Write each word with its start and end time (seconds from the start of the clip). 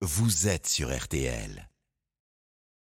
vous 0.00 0.46
êtes 0.46 0.68
sur 0.68 0.96
RTL. 0.96 1.68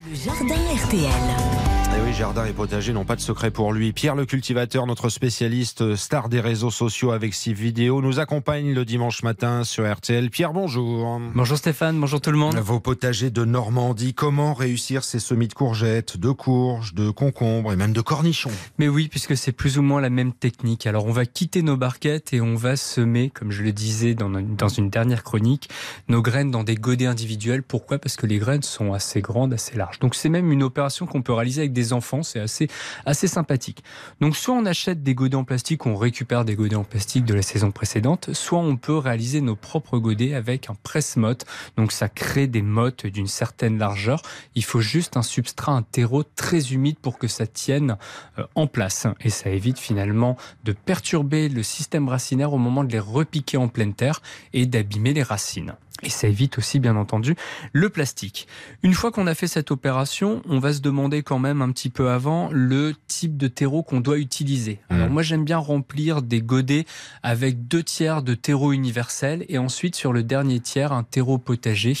Le 0.00 0.14
jardin 0.14 0.54
RTL. 0.54 1.75
Eh 1.94 2.00
oui, 2.04 2.12
jardin 2.12 2.44
et 2.44 2.52
potager 2.52 2.92
n'ont 2.92 3.04
pas 3.04 3.16
de 3.16 3.20
secret 3.20 3.50
pour 3.50 3.72
lui. 3.72 3.92
Pierre 3.92 4.16
le 4.16 4.26
cultivateur, 4.26 4.86
notre 4.86 5.08
spécialiste 5.08 5.82
euh, 5.82 5.96
star 5.96 6.28
des 6.28 6.40
réseaux 6.40 6.70
sociaux 6.70 7.12
avec 7.12 7.32
ses 7.32 7.52
vidéos, 7.52 8.02
nous 8.02 8.18
accompagne 8.18 8.74
le 8.74 8.84
dimanche 8.84 9.22
matin 9.22 9.64
sur 9.64 9.90
RTL. 9.90 10.30
Pierre, 10.30 10.52
bonjour. 10.52 11.20
Bonjour 11.34 11.56
Stéphane, 11.56 11.98
bonjour 11.98 12.20
tout 12.20 12.30
le 12.30 12.38
monde. 12.38 12.56
Vos 12.56 12.80
potagers 12.80 13.30
de 13.30 13.44
Normandie, 13.44 14.14
comment 14.14 14.52
réussir 14.52 15.04
ces 15.04 15.20
semis 15.20 15.48
de 15.48 15.54
courgettes, 15.54 16.18
de 16.18 16.30
courges, 16.30 16.92
de 16.94 17.10
concombres 17.10 17.72
et 17.72 17.76
même 17.76 17.92
de 17.92 18.00
cornichons? 18.00 18.50
Mais 18.78 18.88
oui, 18.88 19.08
puisque 19.08 19.36
c'est 19.36 19.52
plus 19.52 19.78
ou 19.78 19.82
moins 19.82 20.00
la 20.00 20.10
même 20.10 20.32
technique. 20.32 20.86
Alors 20.86 21.06
on 21.06 21.12
va 21.12 21.24
quitter 21.24 21.62
nos 21.62 21.76
barquettes 21.76 22.32
et 22.32 22.40
on 22.40 22.56
va 22.56 22.76
semer, 22.76 23.30
comme 23.30 23.52
je 23.52 23.62
le 23.62 23.72
disais 23.72 24.14
dans, 24.14 24.30
dans 24.30 24.68
une 24.68 24.90
dernière 24.90 25.22
chronique, 25.22 25.68
nos 26.08 26.20
graines 26.20 26.50
dans 26.50 26.64
des 26.64 26.74
godets 26.74 27.06
individuels. 27.06 27.62
Pourquoi? 27.62 27.98
Parce 27.98 28.16
que 28.16 28.26
les 28.26 28.38
graines 28.38 28.62
sont 28.62 28.92
assez 28.92 29.20
grandes, 29.20 29.52
assez 29.52 29.76
larges. 29.76 29.98
Donc 30.00 30.14
c'est 30.14 30.28
même 30.28 30.52
une 30.52 30.62
opération 30.62 31.06
qu'on 31.06 31.22
peut 31.22 31.32
réaliser 31.32 31.62
avec 31.62 31.72
des 31.76 31.92
enfants, 31.92 32.22
c'est 32.22 32.40
assez, 32.40 32.68
assez 33.04 33.28
sympathique. 33.28 33.84
Donc 34.20 34.34
soit 34.36 34.54
on 34.54 34.64
achète 34.64 35.02
des 35.02 35.14
godets 35.14 35.36
en 35.36 35.44
plastique, 35.44 35.84
on 35.84 35.94
récupère 35.94 36.44
des 36.44 36.56
godets 36.56 36.76
en 36.76 36.84
plastique 36.84 37.24
de 37.24 37.34
la 37.34 37.42
saison 37.42 37.70
précédente, 37.70 38.32
soit 38.32 38.58
on 38.58 38.76
peut 38.76 38.96
réaliser 38.96 39.42
nos 39.42 39.56
propres 39.56 39.98
godets 39.98 40.34
avec 40.34 40.70
un 40.70 40.74
presse-motte. 40.82 41.44
Donc 41.76 41.92
ça 41.92 42.08
crée 42.08 42.46
des 42.46 42.62
mottes 42.62 43.06
d'une 43.06 43.26
certaine 43.26 43.78
largeur. 43.78 44.22
Il 44.54 44.64
faut 44.64 44.80
juste 44.80 45.16
un 45.16 45.22
substrat, 45.22 45.72
un 45.72 45.82
terreau 45.82 46.22
très 46.22 46.72
humide 46.72 46.98
pour 46.98 47.18
que 47.18 47.28
ça 47.28 47.46
tienne 47.46 47.98
euh, 48.38 48.44
en 48.54 48.66
place. 48.66 49.06
Et 49.20 49.30
ça 49.30 49.50
évite 49.50 49.78
finalement 49.78 50.36
de 50.64 50.72
perturber 50.72 51.48
le 51.50 51.62
système 51.62 52.08
racinaire 52.08 52.54
au 52.54 52.58
moment 52.58 52.84
de 52.84 52.92
les 52.92 52.98
repiquer 52.98 53.58
en 53.58 53.68
pleine 53.68 53.92
terre 53.92 54.22
et 54.54 54.64
d'abîmer 54.64 55.12
les 55.12 55.22
racines. 55.22 55.74
Et 56.02 56.10
ça 56.10 56.28
évite 56.28 56.58
aussi, 56.58 56.78
bien 56.78 56.96
entendu, 56.96 57.36
le 57.72 57.88
plastique. 57.88 58.46
Une 58.82 58.92
fois 58.92 59.10
qu'on 59.10 59.26
a 59.26 59.34
fait 59.34 59.46
cette 59.46 59.70
opération, 59.70 60.42
on 60.46 60.58
va 60.58 60.72
se 60.72 60.80
demander 60.80 61.22
quand 61.22 61.38
même 61.38 61.62
un 61.62 61.72
petit 61.72 61.88
peu 61.88 62.10
avant 62.10 62.50
le 62.52 62.94
type 63.06 63.36
de 63.36 63.48
terreau 63.48 63.82
qu'on 63.82 64.00
doit 64.00 64.18
utiliser. 64.18 64.78
Alors 64.90 65.08
moi, 65.08 65.22
j'aime 65.22 65.44
bien 65.44 65.58
remplir 65.58 66.22
des 66.22 66.42
godets 66.42 66.84
avec 67.22 67.66
deux 67.66 67.82
tiers 67.82 68.22
de 68.22 68.34
terreau 68.34 68.72
universel 68.72 69.46
et 69.48 69.58
ensuite 69.58 69.96
sur 69.96 70.12
le 70.12 70.22
dernier 70.22 70.60
tiers 70.60 70.92
un 70.92 71.02
terreau 71.02 71.38
potager 71.38 71.96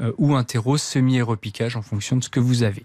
euh, 0.00 0.12
ou 0.18 0.34
un 0.34 0.44
terreau 0.44 0.76
semi-aéropiquage 0.76 1.76
en 1.76 1.82
fonction 1.82 2.16
de 2.16 2.24
ce 2.24 2.28
que 2.28 2.40
vous 2.40 2.62
avez. 2.62 2.84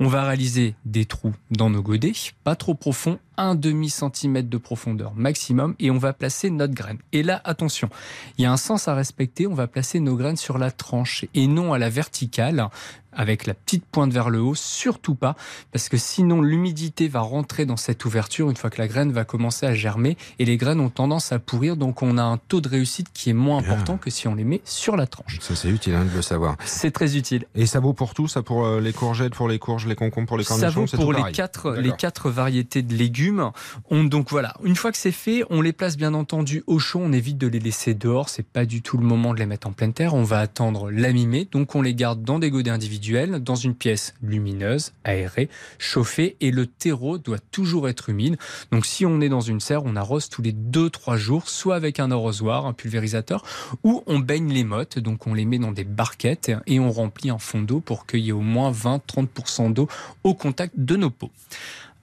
On 0.00 0.06
va 0.06 0.22
réaliser 0.22 0.76
des 0.84 1.06
trous 1.06 1.34
dans 1.50 1.70
nos 1.70 1.82
godets, 1.82 2.12
pas 2.44 2.54
trop 2.54 2.74
profonds, 2.74 3.18
un 3.36 3.56
demi 3.56 3.90
centimètre 3.90 4.48
de 4.48 4.56
profondeur 4.56 5.12
maximum, 5.16 5.74
et 5.80 5.90
on 5.90 5.98
va 5.98 6.12
placer 6.12 6.50
notre 6.50 6.74
graine. 6.74 6.98
Et 7.12 7.24
là, 7.24 7.40
attention, 7.44 7.90
il 8.36 8.42
y 8.42 8.46
a 8.46 8.52
un 8.52 8.56
sens 8.56 8.86
à 8.86 8.94
respecter. 8.94 9.48
On 9.48 9.54
va 9.54 9.66
placer 9.66 9.98
nos 9.98 10.14
graines 10.14 10.36
sur 10.36 10.56
la 10.56 10.70
tranche 10.70 11.24
et 11.34 11.48
non 11.48 11.72
à 11.72 11.78
la 11.78 11.90
verticale 11.90 12.68
avec 13.12 13.46
la 13.46 13.54
petite 13.54 13.84
pointe 13.84 14.12
vers 14.12 14.30
le 14.30 14.40
haut, 14.40 14.54
surtout 14.54 15.14
pas, 15.14 15.34
parce 15.72 15.88
que 15.88 15.96
sinon 15.96 16.42
l'humidité 16.42 17.08
va 17.08 17.20
rentrer 17.20 17.66
dans 17.66 17.76
cette 17.76 18.04
ouverture 18.04 18.50
une 18.50 18.56
fois 18.56 18.70
que 18.70 18.78
la 18.80 18.88
graine 18.88 19.12
va 19.12 19.24
commencer 19.24 19.66
à 19.66 19.74
germer 19.74 20.16
et 20.38 20.44
les 20.44 20.56
graines 20.56 20.80
ont 20.80 20.90
tendance 20.90 21.32
à 21.32 21.38
pourrir, 21.38 21.76
donc 21.76 22.02
on 22.02 22.18
a 22.18 22.22
un 22.22 22.36
taux 22.36 22.60
de 22.60 22.68
réussite 22.68 23.08
qui 23.12 23.30
est 23.30 23.34
moins 23.34 23.60
Bien. 23.62 23.72
important 23.72 23.96
que 23.98 24.10
si 24.10 24.28
on 24.28 24.34
les 24.34 24.44
met 24.44 24.60
sur 24.64 24.96
la 24.96 25.06
tranche. 25.06 25.38
Ça 25.40 25.54
c'est 25.56 25.68
utile 25.68 25.94
hein, 25.94 26.04
de 26.04 26.14
le 26.14 26.22
savoir. 26.22 26.56
C'est 26.64 26.90
très 26.90 27.16
utile. 27.16 27.46
Et 27.54 27.66
ça 27.66 27.80
vaut 27.80 27.92
pour 27.92 28.14
tout, 28.14 28.28
ça 28.28 28.42
pour 28.42 28.66
euh, 28.66 28.80
les 28.80 28.92
courgettes, 28.92 29.34
pour 29.34 29.48
les 29.48 29.58
courges, 29.58 29.86
les 29.86 29.94
concombres, 29.94 30.26
pour 30.28 30.38
les 30.38 30.44
Ça 30.44 30.56
cornichons 30.58 30.80
vaut 30.82 30.86
c'est 30.86 30.96
pour 30.96 31.12
les 31.12 31.20
pareil. 31.20 31.34
quatre, 31.34 31.72
les 31.74 31.92
quatre 31.92 32.30
variétés 32.30 32.82
de 32.82 32.94
légumes. 32.94 33.50
On, 33.90 34.04
donc 34.04 34.30
voilà, 34.30 34.54
une 34.64 34.76
fois 34.76 34.92
que 34.92 34.98
c'est 34.98 35.12
fait, 35.12 35.42
on 35.50 35.60
les 35.60 35.72
place 35.72 35.96
bien 35.96 36.14
entendu 36.14 36.62
au 36.66 36.78
chaud. 36.78 37.00
On 37.02 37.12
évite 37.12 37.38
de 37.38 37.46
les 37.46 37.58
laisser 37.58 37.94
dehors. 37.94 38.28
C'est 38.28 38.46
pas 38.46 38.66
du 38.66 38.82
tout 38.82 38.98
le 38.98 39.04
moment 39.04 39.34
de 39.34 39.38
les 39.38 39.46
mettre 39.46 39.66
en 39.66 39.72
pleine 39.72 39.92
terre. 39.92 40.14
On 40.14 40.22
va 40.24 40.40
attendre 40.40 40.90
la 40.90 41.12
mi-mai. 41.12 41.48
Donc 41.50 41.74
on 41.74 41.82
les 41.82 41.94
garde 41.94 42.22
dans 42.22 42.38
des 42.38 42.50
godets 42.50 42.70
individuels, 42.70 42.97
dans 43.40 43.54
une 43.54 43.74
pièce 43.74 44.14
lumineuse, 44.22 44.92
aérée, 45.04 45.48
chauffée. 45.78 46.36
Et 46.40 46.50
le 46.50 46.66
terreau 46.66 47.18
doit 47.18 47.38
toujours 47.38 47.88
être 47.88 48.08
humide. 48.08 48.36
Donc 48.72 48.86
si 48.86 49.06
on 49.06 49.20
est 49.20 49.28
dans 49.28 49.40
une 49.40 49.60
serre, 49.60 49.84
on 49.84 49.96
arrose 49.96 50.28
tous 50.28 50.42
les 50.42 50.52
2-3 50.52 51.16
jours, 51.16 51.48
soit 51.48 51.76
avec 51.76 52.00
un 52.00 52.10
arrosoir, 52.10 52.66
un 52.66 52.72
pulvérisateur, 52.72 53.44
ou 53.84 54.02
on 54.06 54.18
baigne 54.18 54.52
les 54.52 54.64
mottes. 54.64 54.98
Donc 54.98 55.26
on 55.26 55.34
les 55.34 55.44
met 55.44 55.58
dans 55.58 55.72
des 55.72 55.84
barquettes 55.84 56.52
et 56.66 56.80
on 56.80 56.90
remplit 56.90 57.30
un 57.30 57.38
fond 57.38 57.62
d'eau 57.62 57.80
pour 57.80 58.06
qu'il 58.06 58.20
y 58.20 58.28
ait 58.28 58.32
au 58.32 58.40
moins 58.40 58.72
20-30% 58.72 59.72
d'eau 59.72 59.88
au 60.24 60.34
contact 60.34 60.74
de 60.76 60.96
nos 60.96 61.10
pots. 61.10 61.30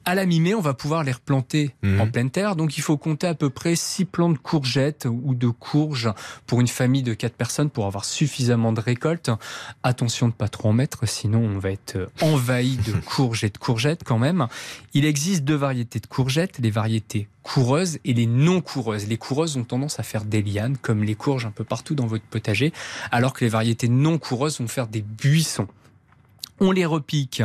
À 0.07 0.13
la 0.13 0.27
mi-mai, 0.27 0.53
on 0.53 0.61
va 0.61 0.75
pouvoir 0.75 1.03
les 1.03 1.11
replanter 1.11 1.73
Mhm. 1.81 1.99
en 2.01 2.07
pleine 2.07 2.29
terre. 2.29 2.55
Donc, 2.55 2.77
il 2.77 2.81
faut 2.81 2.95
compter 2.95 3.25
à 3.25 3.33
peu 3.33 3.49
près 3.49 3.75
6 3.75 4.05
plants 4.05 4.29
de 4.29 4.37
courgettes 4.37 5.07
ou 5.09 5.33
de 5.33 5.47
courges 5.47 6.11
pour 6.45 6.61
une 6.61 6.67
famille 6.67 7.01
de 7.01 7.15
4 7.15 7.33
personnes 7.35 7.71
pour 7.71 7.87
avoir 7.87 8.05
suffisamment 8.05 8.71
de 8.71 8.81
récolte. 8.81 9.31
Attention 9.81 10.27
de 10.27 10.33
pas 10.33 10.47
trop 10.47 10.69
en 10.69 10.73
mettre, 10.73 11.07
sinon 11.07 11.39
on 11.39 11.57
va 11.57 11.71
être 11.71 11.95
euh, 11.95 12.07
envahi 12.21 12.77
de 12.77 12.91
courges 13.05 13.43
et 13.43 13.49
de 13.49 13.57
courgettes 13.57 14.03
quand 14.03 14.19
même. 14.19 14.47
Il 14.93 15.05
existe 15.05 15.43
deux 15.43 15.55
variétés 15.55 15.99
de 15.99 16.05
courgettes, 16.07 16.59
les 16.59 16.69
variétés 16.71 17.27
coureuses 17.41 17.97
et 18.05 18.13
les 18.13 18.27
non 18.27 18.61
coureuses. 18.61 19.07
Les 19.07 19.17
coureuses 19.17 19.57
ont 19.57 19.63
tendance 19.63 19.99
à 19.99 20.03
faire 20.03 20.23
des 20.25 20.43
lianes, 20.43 20.77
comme 20.77 21.03
les 21.03 21.15
courges 21.15 21.45
un 21.47 21.51
peu 21.51 21.63
partout 21.63 21.95
dans 21.95 22.05
votre 22.07 22.25
potager, 22.25 22.73
alors 23.11 23.33
que 23.33 23.43
les 23.43 23.49
variétés 23.49 23.87
non 23.87 24.17
coureuses 24.19 24.59
vont 24.59 24.67
faire 24.67 24.87
des 24.87 25.01
buissons. 25.01 25.67
On 26.59 26.71
les 26.71 26.85
repique 26.85 27.43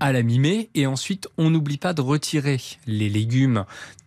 à 0.00 0.12
la 0.12 0.22
mi-mai 0.22 0.70
et 0.74 0.86
ensuite 0.86 1.28
on 1.38 1.50
n'oublie 1.50 1.78
pas 1.78 1.92
de 1.92 2.00
retirer 2.00 2.60
les 2.86 3.08
légumes 3.08 3.64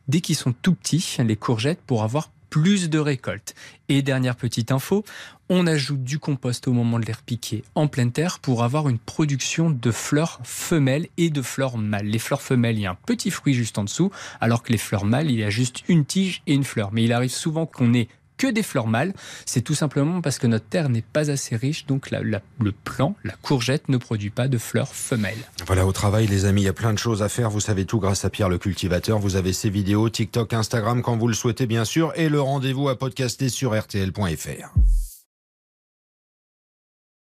dès 0.08 0.22
qu'ils 0.22 0.36
sont 0.36 0.54
tout 0.54 0.74
petits, 0.74 1.18
les 1.20 1.36
courgettes, 1.36 1.82
pour 1.86 2.04
avoir 2.04 2.30
plus 2.50 2.90
de 2.90 3.00
récolte. 3.00 3.56
Et 3.88 4.02
dernière 4.02 4.36
petite 4.36 4.72
info, 4.72 5.06
on 5.50 5.66
ajoute 5.66 6.04
du 6.04 6.20
compost 6.20 6.68
au 6.68 6.74
moment 6.74 7.00
de 7.00 7.06
les 7.06 7.14
repiquer 7.14 7.64
en 7.76 7.88
pleine 7.88 8.12
terre 8.12 8.40
pour 8.40 8.64
avoir 8.64 8.90
une 8.90 9.00
production 9.00 9.70
de 9.70 9.92
fleurs 9.92 10.42
femelles 10.44 11.08
et 11.18 11.30
de 11.30 11.42
fleurs 11.42 11.78
mâles. 11.78 12.06
Les 12.06 12.20
fleurs 12.20 12.42
femelles, 12.42 12.78
il 12.78 12.82
y 12.82 12.86
a 12.86 12.92
un 12.92 12.98
petit 13.06 13.32
fruit 13.32 13.54
juste 13.54 13.78
en 13.78 13.86
dessous, 13.86 14.12
alors 14.42 14.64
que 14.64 14.72
les 14.72 14.78
fleurs 14.78 15.06
mâles, 15.06 15.32
il 15.32 15.40
y 15.40 15.44
a 15.44 15.50
juste 15.50 15.84
une 15.88 16.06
tige 16.06 16.44
et 16.46 16.54
une 16.54 16.66
fleur. 16.66 16.92
Mais 16.92 17.04
il 17.04 17.14
arrive 17.14 17.32
souvent 17.32 17.66
qu'on 17.66 17.94
ait 17.94 18.10
que 18.42 18.48
des 18.48 18.64
fleurs 18.64 18.88
mâles, 18.88 19.14
c'est 19.46 19.62
tout 19.62 19.76
simplement 19.76 20.20
parce 20.20 20.40
que 20.40 20.48
notre 20.48 20.66
terre 20.66 20.90
n'est 20.90 21.04
pas 21.04 21.30
assez 21.30 21.56
riche, 21.56 21.86
donc 21.86 22.10
le 22.10 22.72
plant, 22.72 23.16
la 23.24 23.34
courgette, 23.34 23.88
ne 23.88 23.98
produit 23.98 24.32
pas 24.32 24.48
de 24.48 24.58
fleurs 24.58 24.96
femelles. 24.96 25.38
Voilà, 25.68 25.86
au 25.86 25.92
travail, 25.92 26.26
les 26.26 26.46
amis, 26.46 26.62
il 26.62 26.66
y 26.66 26.68
a 26.68 26.74
plein 26.74 26.92
de 26.92 26.98
choses 26.98 27.22
à 27.22 27.30
faire. 27.30 27.52
Vous 27.52 27.60
savez 27.60 27.86
tout 27.86 28.00
grâce 28.00 28.26
à 28.26 28.32
Pierre 28.32 28.50
le 28.50 28.58
cultivateur. 28.58 29.20
Vous 29.20 29.36
avez 29.36 29.54
ses 29.54 29.70
vidéos, 29.70 30.10
TikTok, 30.10 30.54
Instagram, 30.54 31.04
quand 31.04 31.18
vous 31.18 31.28
le 31.28 31.36
souhaitez, 31.36 31.68
bien 31.68 31.86
sûr, 31.86 32.14
et 32.16 32.30
le 32.30 32.42
rendez-vous 32.42 32.90
à 32.90 32.98
podcaster 32.98 33.48
sur 33.50 33.80
RTL.fr. 33.80 35.11